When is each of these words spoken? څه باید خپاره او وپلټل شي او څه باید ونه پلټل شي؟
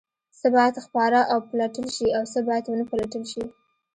څه 0.39 0.47
باید 0.55 0.83
خپاره 0.85 1.19
او 1.31 1.37
وپلټل 1.41 1.85
شي 1.95 2.07
او 2.17 2.23
څه 2.31 2.39
باید 2.47 2.65
ونه 2.67 2.85
پلټل 2.91 3.23
شي؟ 3.31 3.43